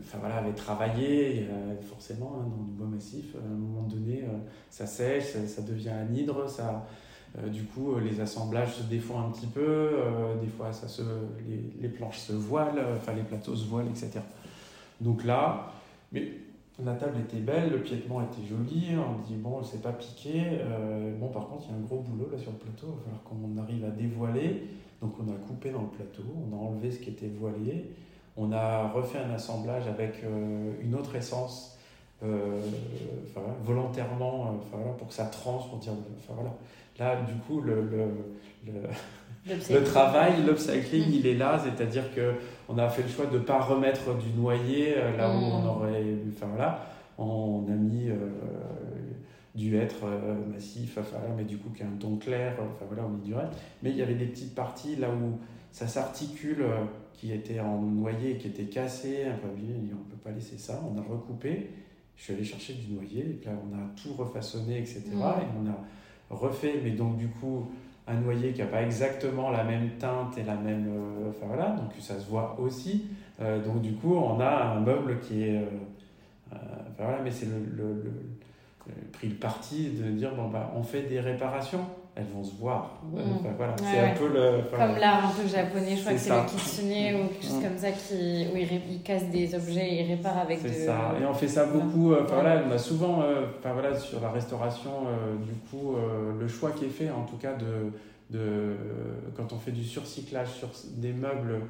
[0.00, 1.46] enfin voilà, avait travaillé,
[1.82, 3.34] forcément, hein, dans du bois massif.
[3.36, 6.86] À un moment donné, euh, ça sèche, ça, devient anhydre, ça.
[7.46, 9.90] du coup, les assemblages se défont un petit peu,
[10.40, 11.02] des fois ça se,
[11.80, 14.20] les, planches se voilent, enfin les plateaux se voilent, etc.
[15.00, 15.72] Donc là,
[16.12, 16.32] mais
[16.84, 20.42] la table était belle, le piétement était joli, on dit bon, c'est pas piqué.
[20.60, 22.96] Euh, bon, par contre, il y a un gros boulot là sur le plateau, il
[22.96, 24.62] va falloir qu'on arrive à dévoiler.
[25.00, 27.90] Donc, on a coupé dans le plateau, on a enlevé ce qui était voilé,
[28.40, 31.78] on a refait un assemblage avec euh, une autre essence,
[32.22, 32.60] euh,
[33.28, 36.50] enfin, volontairement, enfin, voilà, pour que ça transe, pour dire, enfin voilà.
[36.98, 38.06] Là, du coup, le, le,
[38.66, 41.12] le, le travail, l'upcycling, mm.
[41.12, 42.34] il est là, c'est-à-dire que
[42.68, 45.60] on a fait le choix de ne pas remettre du noyer euh, là où on
[45.60, 45.68] mm.
[45.68, 46.04] aurait.
[46.34, 46.86] Enfin voilà,
[47.18, 48.14] on a mis euh,
[49.54, 53.04] du hêtre euh, massif, enfin, mais du coup qui a un ton clair, enfin voilà,
[53.04, 53.52] on met du reste.
[53.82, 55.38] Mais il y avait des petites parties là où
[55.72, 56.64] ça s'articule,
[57.12, 60.80] qui étaient en noyer, qui étaient cassées, un peu on ne peut pas laisser ça,
[60.90, 61.70] on a recoupé.
[62.16, 65.02] Je suis allé chercher du noyer, et là on a tout refaçonné, etc.
[65.12, 65.18] Mm.
[65.18, 67.66] Et on a refait, mais donc du coup
[68.10, 70.86] un noyer qui n'a pas exactement la même teinte et la même.
[70.88, 73.06] Euh, enfin voilà, donc ça se voit aussi.
[73.40, 75.56] Euh, donc du coup, on a un meuble qui est.
[75.56, 75.66] Euh,
[76.50, 78.12] enfin voilà, mais c'est le, le, le,
[79.12, 81.84] pris le parti de dire bon, bah, on fait des réparations
[82.16, 83.00] elles vont se voir.
[83.04, 83.18] Mm.
[83.56, 84.62] voilà, c'est un peu le.
[84.70, 87.62] Comme l'art un peu japonais, je crois que c'est le kitsune ou quelque chose mm.
[87.62, 90.58] comme ça qui, où il, casse des objets et il répare avec.
[90.60, 91.14] C'est ça.
[91.20, 92.14] Et on fait ça beaucoup.
[92.14, 93.22] Enfin, voilà, on a souvent,
[93.58, 94.90] enfin, voilà, sur la restauration,
[95.44, 95.96] du coup,
[96.38, 98.76] le choix qui est fait, en tout cas, de, de
[99.36, 101.60] quand on fait du surcyclage sur des meubles.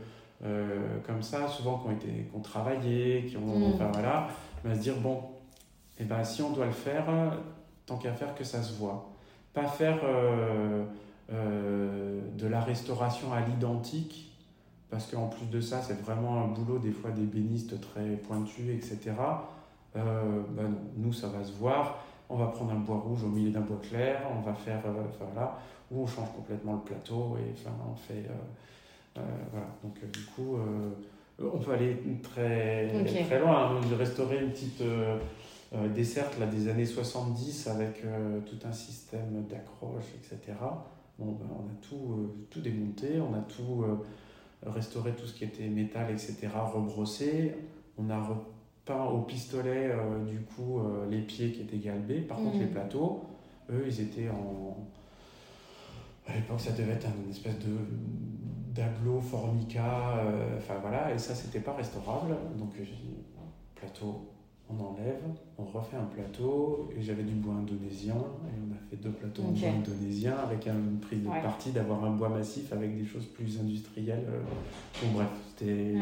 [1.07, 3.75] comme ça, souvent qui ont été qui ont travaillé, qui ont mm.
[3.75, 4.29] enfin voilà,
[4.65, 5.21] on va se dire bon,
[6.01, 7.05] et eh ben si on doit le faire,
[7.85, 9.11] tant qu'à faire que ça se voit
[9.53, 10.85] pas faire euh,
[11.33, 14.33] euh, de la restauration à l'identique,
[14.91, 19.13] parce qu'en plus de ça, c'est vraiment un boulot des fois d'ébéniste très pointu, etc.
[19.97, 22.05] Euh, ben nous, ça va se voir.
[22.29, 25.25] On va prendre un bois rouge au milieu d'un bois clair, on va faire, enfin
[25.33, 25.59] voilà,
[25.91, 28.25] ou on change complètement le plateau et enfin on fait,
[29.15, 29.67] voilà.
[29.83, 30.57] Donc du coup,
[31.41, 32.89] on peut aller très
[33.25, 33.73] très loin.
[33.73, 33.81] Hein.
[33.99, 34.81] Restaurer une petite
[35.73, 40.59] euh, des cercles là, des années 70 avec euh, tout un système d'accroche, etc.
[41.17, 43.85] Bon, ben, on a tout, euh, tout démonté, on a tout
[44.65, 47.55] restauré, tout ce qui était métal, etc., rebrossé.
[47.97, 49.91] On a repeint au pistolet,
[50.27, 52.21] du coup, les pieds qui étaient galbés.
[52.21, 52.71] Par contre, les mmh.
[52.71, 53.25] plateaux,
[53.71, 54.77] eux, ils étaient en.
[56.27, 57.77] À l'époque, ça devait être une espèce de
[58.75, 60.23] d'aglo formica,
[60.57, 62.37] enfin voilà, et ça, c'était pas restaurable.
[62.59, 62.71] Donc,
[63.75, 64.31] plateau,
[64.71, 65.21] on enlève,
[65.59, 69.43] on refait un plateau, et j'avais du bois indonésien, et on a fait deux plateaux
[69.43, 73.27] de bois indonésien avec une prise de partie d'avoir un bois massif avec des choses
[73.27, 74.25] plus industrielles.
[74.29, 74.41] Euh.
[75.03, 75.95] Bon, bref, c'était.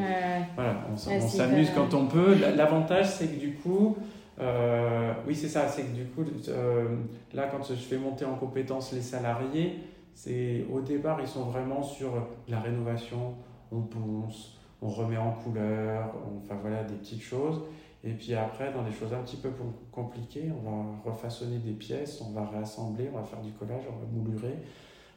[0.54, 2.37] Voilà, on, s'amuse quand on peut.
[2.57, 3.96] L'avantage, c'est que du coup.
[4.40, 6.96] Euh, oui, c'est ça, c'est que du coup, euh,
[7.35, 9.81] là, quand je fais monter en compétence les salariés,
[10.14, 12.11] c'est au départ, ils sont vraiment sur
[12.46, 13.35] la rénovation,
[13.72, 17.62] on ponce, on remet en couleur, enfin voilà, des petites choses.
[18.09, 21.73] Et puis après, dans des choses un petit peu plus compliquées, on va refaçonner des
[21.73, 24.57] pièces, on va réassembler, on va faire du collage, on va moulurer.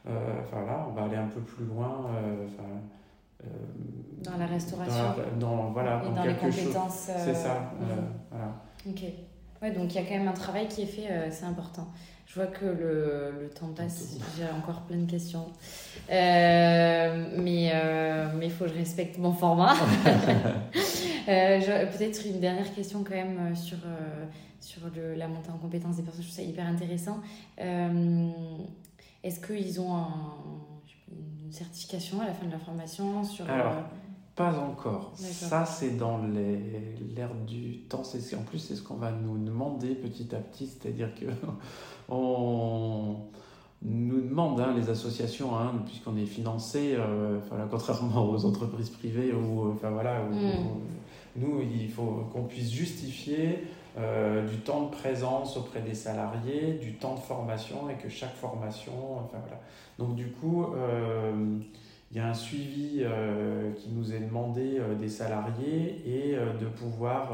[0.06, 2.06] Euh, enfin là, on va aller un peu plus loin.
[2.14, 2.46] Euh,
[3.44, 3.46] euh,
[4.22, 5.04] dans la restauration.
[5.40, 7.10] Dans, voilà, Et dans les compétences.
[7.16, 7.72] C'est ça.
[7.80, 7.88] Mhm.
[8.30, 8.62] voilà.
[8.86, 9.04] Ok.
[9.62, 11.86] Ouais, donc il y a quand même un travail qui est fait, c'est important.
[12.32, 15.48] Je vois que le, le temps passe, j'ai encore plein de questions.
[16.10, 17.70] Euh, mais
[18.42, 19.74] il faut que je respecte mon format.
[21.28, 23.78] Euh, peut-être une dernière question quand même euh, sur,
[24.58, 26.24] sur le, la montée en compétences des personnes.
[26.24, 27.20] Je trouve ça hyper intéressant.
[29.22, 30.04] Est-ce qu'ils ont
[31.08, 33.84] une certification à la fin de la formation sur, Alors,
[34.42, 35.12] pas encore.
[35.14, 38.02] Ça, c'est dans l'ère du temps.
[38.02, 40.66] En plus, c'est ce qu'on va nous demander petit à petit.
[40.66, 41.26] C'est-à-dire que
[42.08, 43.18] on
[43.82, 47.38] nous demande, hein, les associations, hein, puisqu'on est financé, euh,
[47.70, 51.36] contrairement aux entreprises privées, où, enfin, voilà, mm.
[51.36, 53.64] nous, il faut qu'on puisse justifier
[53.98, 58.34] euh, du temps de présence auprès des salariés, du temps de formation, et que chaque
[58.34, 59.60] formation, enfin voilà.
[59.98, 61.58] Donc du coup, euh,
[62.12, 63.02] il y a un suivi
[63.76, 67.32] qui nous est demandé des salariés et de pouvoir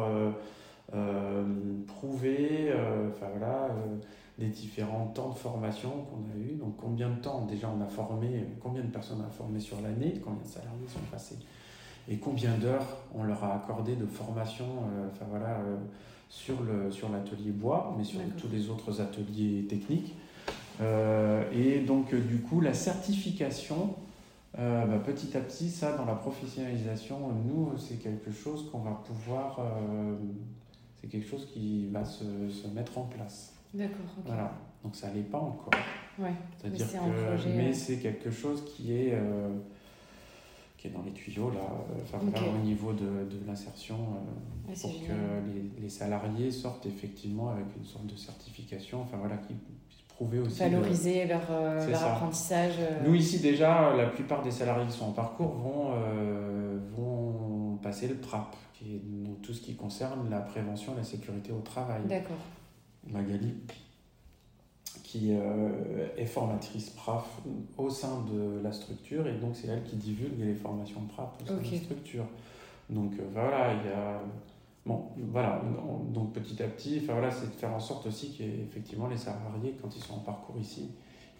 [1.88, 2.72] prouver,
[3.10, 3.70] enfin voilà
[4.38, 6.54] les différents temps de formation qu'on a eu.
[6.54, 9.80] Donc combien de temps déjà on a formé, combien de personnes on a formé sur
[9.80, 11.38] l'année, combien de salariés sont passés
[12.10, 15.76] et combien d'heures on leur a accordé de formation euh, enfin, voilà, euh,
[16.28, 20.14] sur, le, sur l'atelier bois, mais sur tous les autres ateliers techniques.
[20.80, 23.94] Euh, et donc du coup la certification,
[24.58, 29.60] bah, petit à petit, ça dans la professionnalisation, nous c'est quelque chose qu'on va pouvoir,
[31.00, 33.54] c'est quelque chose qui va se, se mettre en place.
[33.72, 34.06] D'accord.
[34.24, 34.52] Voilà.
[34.82, 35.72] Donc ça l'est pas encore.
[36.18, 36.32] Ouais.
[36.58, 39.48] C'est-à-dire que, mais c'est quelque chose qui est, euh,
[40.76, 41.60] qui est dans les tuyaux, là,
[42.02, 42.18] enfin,
[42.54, 43.96] au niveau de, de l'insertion,
[44.80, 45.12] pour que
[45.54, 49.54] les, les, salariés sortent effectivement avec une sorte de certification, enfin voilà, qui
[50.20, 50.60] aussi.
[50.60, 51.42] Valoriser leur,
[51.88, 52.74] leur apprentissage.
[53.04, 55.92] Nous, ici, déjà, la plupart des salariés qui sont en parcours vont,
[56.96, 59.02] vont passer le PRAP, qui est
[59.42, 62.02] tout ce qui concerne la prévention et la sécurité au travail.
[62.08, 62.36] D'accord.
[63.06, 63.54] Magali,
[65.02, 67.40] qui euh, est formatrice PRAF
[67.76, 71.46] au sein de la structure, et donc c'est elle qui divulgue les formations PRAF au
[71.46, 72.24] sein de la structure.
[72.90, 74.20] Donc euh, voilà, il y a.
[74.88, 75.62] Bon, voilà,
[76.14, 79.76] donc petit à petit, enfin, voilà, c'est de faire en sorte aussi qu'effectivement les salariés,
[79.82, 80.88] quand ils sont en parcours ici,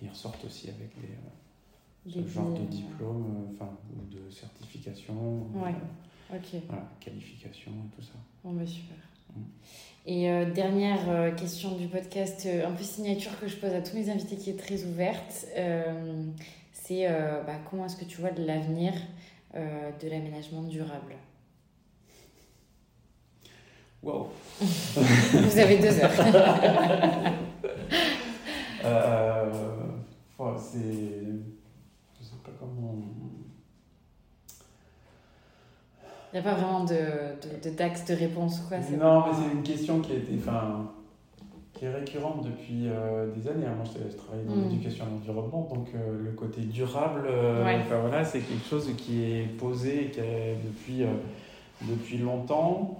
[0.02, 5.14] ils ressortent aussi avec des, euh, ce genre de diplôme, enfin, ou de certification,
[5.54, 5.74] ouais.
[6.30, 8.18] ok voilà, qualification et tout ça.
[8.44, 8.98] Bon, bah, super.
[9.34, 9.40] Mm.
[10.04, 13.80] Et euh, dernière euh, question du podcast, euh, un peu signature que je pose à
[13.80, 15.46] tous mes invités qui est très ouverte,
[16.72, 17.08] c'est
[17.46, 18.92] bah, comment est-ce que tu vois de l'avenir
[19.54, 21.14] de l'aménagement durable?
[24.08, 26.10] Wow Vous avez deux heures.
[30.56, 30.78] c'est...
[32.18, 32.94] Je sais pas comment...
[36.32, 36.94] Il n'y a pas vraiment de,
[37.64, 38.76] de, d'axe de réponse, quoi.
[38.78, 40.90] Non, mais c'est une question qui, a été, enfin,
[41.72, 43.64] qui est récurrente depuis euh, des années.
[43.64, 44.68] Moi, je, travaille dans hmm.
[44.68, 49.56] l'éducation à l'environnement, donc euh, le côté durable, euh, voilà, c'est quelque chose qui est
[49.58, 51.04] posé qui est depuis,
[51.82, 52.98] depuis longtemps.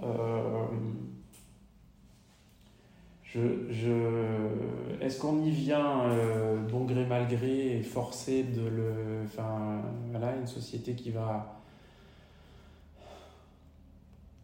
[3.23, 3.39] Je,
[3.69, 6.05] je, Est-ce qu'on y vient
[6.71, 8.93] bon gré mal gré et forcé de le.
[9.25, 11.59] Enfin, voilà, une société qui va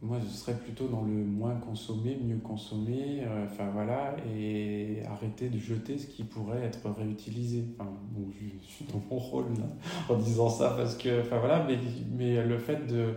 [0.06, 5.50] moi, je serais plutôt dans le moins consommer, mieux consommer, euh, enfin voilà, et arrêter
[5.50, 7.64] de jeter ce qui pourrait être réutilisé.
[7.74, 9.66] Enfin, bon, je, suis dans mon rôle là,
[10.10, 11.80] en disant ça parce que, enfin voilà, mais,
[12.16, 13.16] mais le fait de,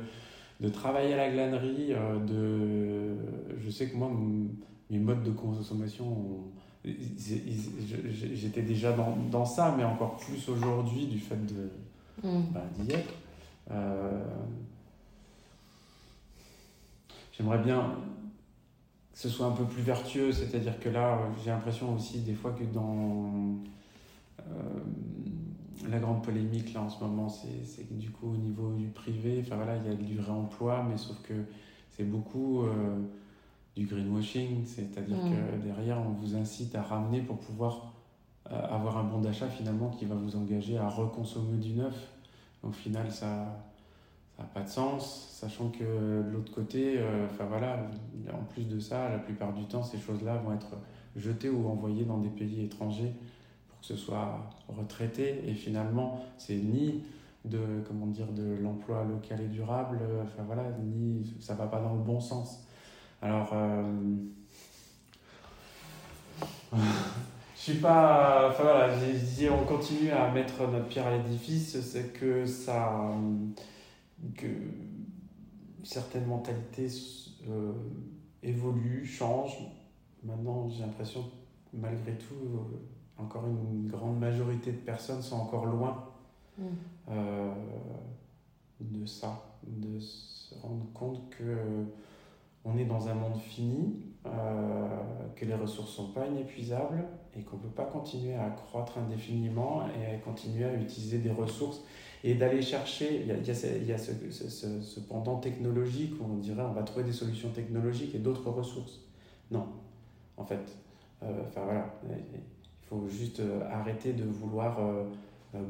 [0.60, 3.16] de travailler à la glanerie, euh, de,
[3.60, 4.10] je sais que moi,
[4.90, 6.44] mes modes de consommation,
[6.84, 11.70] j'étais déjà dans, dans, ça, mais encore plus aujourd'hui du fait de
[12.22, 12.40] mmh.
[12.52, 13.14] bah, d'y être.
[13.70, 14.24] Euh,
[17.38, 17.94] J'aimerais bien
[19.12, 22.50] que ce soit un peu plus vertueux, c'est-à-dire que là, j'ai l'impression aussi des fois
[22.50, 23.32] que dans
[24.40, 24.42] euh,
[25.88, 29.42] la grande polémique là en ce moment, c'est que du coup au niveau du privé,
[29.44, 31.34] enfin voilà, il y a du réemploi, mais sauf que
[31.90, 32.96] c'est beaucoup euh,
[33.76, 37.92] du greenwashing, c'est-à-dire que derrière on vous incite à ramener pour pouvoir
[38.50, 42.12] euh, avoir un bon d'achat finalement qui va vous engager à reconsommer du neuf.
[42.62, 43.64] Au final, ça
[44.36, 47.90] ça n'a pas de sens, sachant que de l'autre côté, euh, enfin voilà,
[48.32, 50.76] en plus de ça, la plupart du temps, ces choses-là vont être
[51.16, 53.12] jetées ou envoyées dans des pays étrangers
[53.96, 55.42] soit retraité.
[55.46, 57.04] Et finalement, c'est ni
[57.44, 61.94] de comment dire de l'emploi local et durable, enfin voilà, ni ça va pas dans
[61.94, 62.66] le bon sens.
[63.22, 63.82] Alors, euh,
[66.76, 68.94] je suis pas, enfin voilà,
[69.52, 73.12] on continue à mettre notre pierre à l'édifice, c'est que ça
[74.36, 74.46] que
[75.84, 76.88] certaines mentalités
[77.48, 77.72] euh,
[78.42, 79.58] évoluent, changent.
[80.24, 81.24] Maintenant, j'ai l'impression
[81.72, 82.76] malgré tout, euh,
[83.18, 86.04] encore une grande majorité de personnes sont encore loin
[86.58, 86.64] mm.
[87.10, 87.52] euh,
[88.80, 91.56] de ça, de se rendre compte que
[92.64, 97.02] on est dans un monde fini, que les ressources sont pas inépuisables
[97.36, 101.82] et qu'on ne peut pas continuer à croître indéfiniment et continuer à utiliser des ressources
[102.24, 106.24] et d'aller chercher, il y a, il y a, ce, ce, ce, pendant technologique où
[106.24, 109.00] on dirait on va trouver des solutions technologiques et d'autres ressources.
[109.50, 109.66] Non,
[110.36, 110.76] en fait,
[111.22, 112.40] euh, enfin voilà, il
[112.88, 115.04] faut juste euh, arrêter de vouloir euh,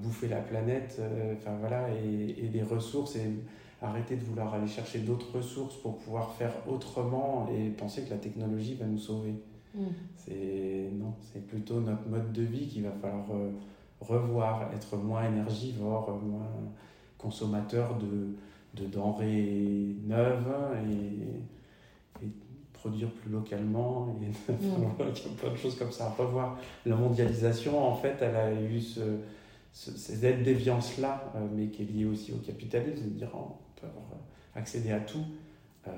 [0.03, 1.01] bouffer la planète,
[1.37, 3.31] enfin voilà, et, et, les ressources et
[3.81, 8.17] arrêter de vouloir aller chercher d'autres ressources pour pouvoir faire autrement et penser que la
[8.17, 9.35] technologie va nous sauver.
[9.75, 9.85] Mm.
[10.17, 13.27] C'est non, c'est plutôt notre mode de vie qu'il va falloir
[14.01, 16.51] revoir, être moins énergivore, moins
[17.19, 18.35] consommateur de,
[18.75, 20.55] de denrées neuves
[20.89, 21.58] et,
[22.81, 24.17] produire plus localement.
[24.23, 24.53] Et,
[25.39, 26.59] plein de choses comme ça à revoir.
[26.87, 29.01] La mondialisation, en fait, elle a eu ce,
[29.73, 33.87] ce cette déviance-là, euh, mais qui est liée aussi au capitalisme, de dire on peut
[33.87, 34.21] avoir
[34.55, 35.25] accéder à tout.
[35.87, 35.91] Euh,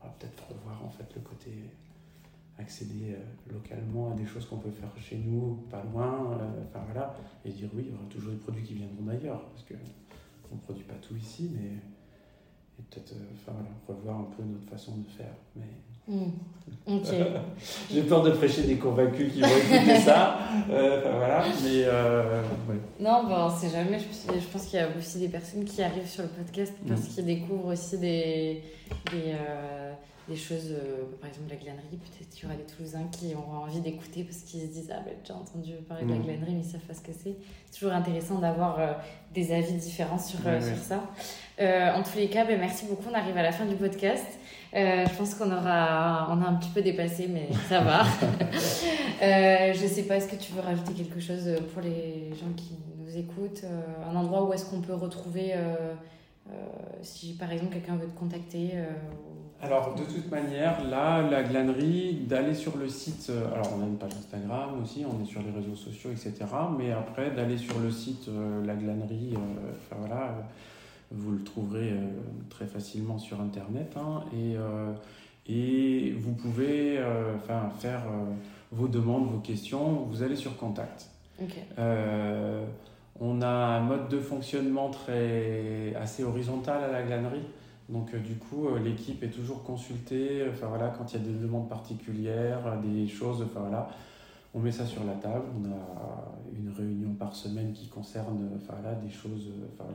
[0.00, 1.50] on va peut-être revoir en fait le côté
[2.58, 6.80] accéder euh, localement à des choses qu'on peut faire chez nous, pas loin, euh, enfin
[6.86, 7.14] voilà,
[7.44, 9.74] et dire oui, il y aura toujours des produits qui viendront d'ailleurs, parce que
[10.50, 11.80] on ne produit pas tout ici, mais
[12.76, 15.34] peut-être euh, enfin, voilà, revoir un peu notre façon de faire.
[15.54, 15.66] Mais
[16.08, 16.30] Hmm.
[16.86, 17.06] Ok.
[17.92, 20.38] J'ai peur de prêcher des convaincus qui vont écouter ça.
[20.70, 22.42] Euh, voilà, mais euh,
[22.98, 23.98] Non, bon, c'est jamais.
[23.98, 27.08] Je, pense qu'il y a aussi des personnes qui arrivent sur le podcast parce mm.
[27.08, 28.62] qu'ils découvrent aussi des,
[29.12, 29.92] des, euh,
[30.28, 30.74] des choses,
[31.20, 31.98] par exemple la glanerie.
[31.98, 35.02] Peut-être qu'il y aura des Toulousains qui auront envie d'écouter parce qu'ils se disent Ah,
[35.04, 36.22] ben, j'ai entendu parler de la mm.
[36.22, 37.36] glanerie, mais ils savent pas ce que c'est.
[37.70, 38.78] C'est toujours intéressant d'avoir
[39.32, 41.02] des avis différents sur, sur ça.
[41.60, 43.04] en tous les cas, ben, merci beaucoup.
[43.10, 44.26] On arrive à la fin du podcast.
[44.76, 48.02] Euh, je pense qu'on aura, on a un petit peu dépassé, mais ça va.
[49.22, 52.74] euh, je sais pas, est-ce que tu veux rajouter quelque chose pour les gens qui
[52.98, 55.94] nous écoutent euh, Un endroit où est-ce qu'on peut retrouver, euh,
[57.00, 58.72] si par exemple quelqu'un veut te contacter
[59.62, 63.96] alors, de toute manière, là, la glanerie, d'aller sur le site, alors on a une
[63.96, 66.34] page Instagram aussi, on est sur les réseaux sociaux, etc.
[66.78, 68.28] Mais après, d'aller sur le site,
[68.66, 70.34] la glanerie, enfin voilà
[71.10, 72.08] vous le trouverez euh,
[72.50, 73.96] très facilement sur Internet.
[73.96, 74.92] Hein, et, euh,
[75.46, 77.38] et vous pouvez euh,
[77.78, 78.02] faire
[78.72, 80.06] vos demandes, vos questions.
[80.10, 81.10] Vous allez sur Contact.
[83.18, 87.46] on a un mode de fonctionnement très, assez horizontal à la glanerie.
[87.88, 90.44] Donc du coup, l'équipe est toujours consultée.
[90.50, 93.42] Enfin voilà, quand il y a des demandes particulières, des choses.
[93.42, 93.88] Enfin voilà,
[94.52, 95.44] on met ça sur la table.
[95.62, 99.52] On a une réunion par semaine qui concerne enfin voilà, des choses.
[99.72, 99.88] Enfin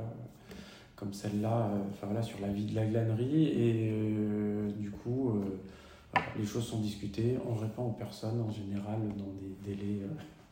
[1.02, 3.48] comme celle-là, euh, enfin, voilà, sur la vie de la glanerie.
[3.48, 7.40] Et euh, du coup, euh, les choses sont discutées.
[7.50, 10.02] On répond aux personnes en général dans des délais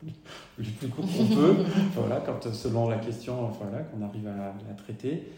[0.58, 1.56] les plus courts qu'on peut.
[1.94, 5.28] voilà, quand, selon la question voilà, qu'on arrive à la traiter.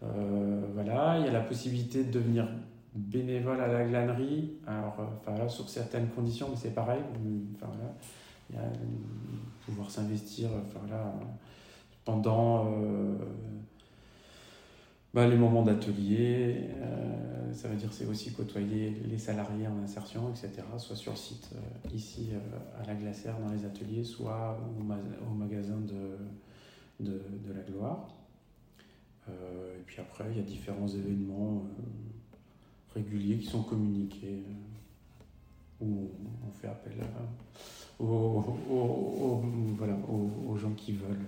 [0.00, 2.48] voilà, il y a la possibilité de devenir
[2.94, 4.52] bénévole à la glanerie.
[4.66, 7.02] Alors, enfin, là, sur certaines conditions, mais c'est pareil.
[7.56, 7.92] Enfin, voilà,
[8.48, 8.62] il y a
[9.66, 11.12] pouvoir s'investir enfin, voilà,
[12.06, 12.68] pendant
[15.14, 20.30] bah, les moments d'atelier, euh, ça veut dire c'est aussi côtoyer les salariés en insertion,
[20.30, 20.62] etc.
[20.78, 25.76] Soit sur site euh, ici euh, à la glacière dans les ateliers, soit au, magasin
[25.76, 26.16] de,
[27.04, 28.08] de, de, la gloire.
[29.28, 31.66] et puis après, il y a différents événements
[32.94, 34.42] réguliers qui sont communiqués,
[35.80, 36.08] où
[36.48, 36.94] on fait appel
[37.98, 38.42] aux,
[39.76, 41.26] voilà, aux, gens qui veulent.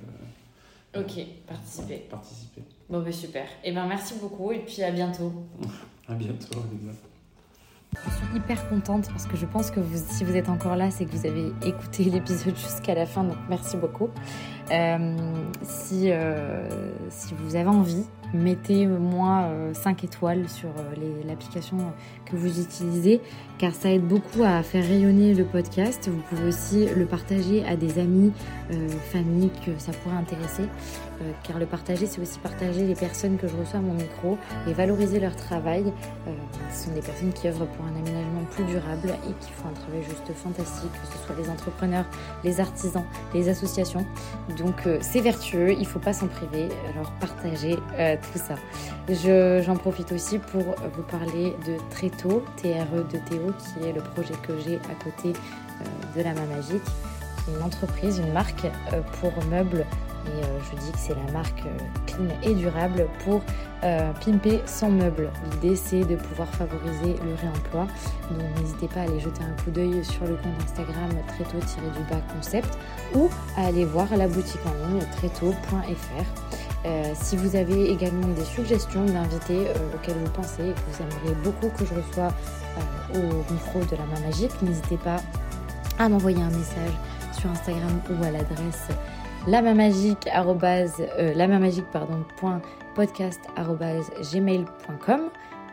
[0.96, 1.98] Ok, participer.
[2.10, 2.62] Participer.
[2.88, 3.44] Bon, ben super.
[3.44, 5.32] Et eh ben merci beaucoup et puis à bientôt.
[6.08, 6.60] à bientôt,
[7.94, 10.90] Je suis hyper contente parce que je pense que vous, si vous êtes encore là,
[10.90, 14.10] c'est que vous avez écouté l'épisode jusqu'à la fin, donc merci beaucoup.
[14.70, 15.16] Euh,
[15.62, 16.68] si, euh,
[17.08, 20.70] si vous avez envie, mettez-moi 5 euh, étoiles sur
[21.26, 21.78] l'application
[22.26, 23.20] que vous utilisez
[23.58, 26.08] car ça aide beaucoup à faire rayonner le podcast.
[26.08, 28.32] Vous pouvez aussi le partager à des amis,
[29.12, 30.64] familles que ça pourrait intéresser.
[31.20, 34.36] Euh, car le partager, c'est aussi partager les personnes que je reçois à mon micro
[34.66, 35.92] et valoriser leur travail.
[36.26, 36.32] Euh,
[36.72, 39.72] ce sont des personnes qui œuvrent pour un aménagement plus durable et qui font un
[39.72, 42.06] travail juste fantastique, que ce soit les entrepreneurs,
[42.42, 44.04] les artisans, les associations.
[44.58, 48.56] Donc euh, c'est vertueux, il ne faut pas s'en priver, alors partagez tout ça.
[49.62, 54.34] J'en profite aussi pour vous parler de Tréto, TRE de Théo, qui est le projet
[54.42, 55.32] que j'ai à côté
[56.16, 56.82] de la main magique
[57.48, 58.66] une entreprise, une marque
[59.20, 59.84] pour meubles
[60.26, 63.42] et euh, je dis que c'est la marque euh, clean et durable pour
[63.82, 65.30] euh, pimper son meuble.
[65.52, 67.86] L'idée c'est de pouvoir favoriser le réemploi.
[68.30, 72.78] Donc n'hésitez pas à aller jeter un coup d'œil sur le compte Instagram tréto-du-bas concept
[73.14, 76.24] ou à aller voir la boutique en ligne tréto.fr.
[77.14, 81.68] si vous avez également des suggestions d'invités auxquels vous pensez et que vous aimeriez beaucoup
[81.76, 82.32] que je reçois
[83.14, 85.16] au micro de la main magique, n'hésitez pas
[85.98, 86.92] à m'envoyer un message
[87.38, 88.88] sur Instagram ou à l'adresse
[89.46, 91.34] la main magique, euh.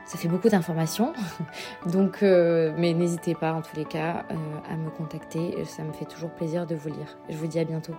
[0.03, 1.13] Ça fait beaucoup d'informations,
[1.86, 4.36] donc euh, mais n'hésitez pas en tous les cas euh,
[4.69, 5.63] à me contacter.
[5.65, 7.17] Ça me fait toujours plaisir de vous lire.
[7.30, 7.93] Je vous dis à bientôt.